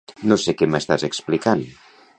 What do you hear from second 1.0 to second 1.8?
explicant.